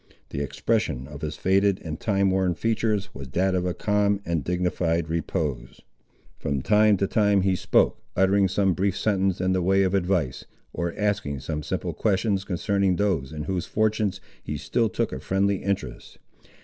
The 0.29 0.41
expression 0.41 1.07
of 1.07 1.21
his 1.21 1.35
faded 1.35 1.79
and 1.83 1.99
time 1.99 2.31
worn 2.31 2.55
features 2.55 3.13
was 3.13 3.27
that 3.27 3.53
of 3.53 3.67
a 3.67 3.75
calm 3.75 4.19
and 4.25 4.43
dignified 4.43 5.09
repose. 5.09 5.79
From 6.39 6.63
time 6.63 6.97
to 6.97 7.05
time 7.05 7.41
he 7.41 7.55
spoke, 7.55 8.01
uttering 8.15 8.47
some 8.47 8.73
brief 8.73 8.97
sentence 8.97 9.39
in 9.39 9.51
the 9.53 9.61
way 9.61 9.83
of 9.83 9.93
advice, 9.93 10.43
or 10.73 10.95
asking 10.97 11.41
some 11.41 11.61
simple 11.61 11.93
questions 11.93 12.45
concerning 12.45 12.95
those 12.95 13.31
in 13.31 13.43
whose 13.43 13.67
fortunes 13.67 14.19
he 14.41 14.57
still 14.57 14.89
took 14.89 15.13
a 15.13 15.19
friendly 15.19 15.57
interest. 15.57 16.17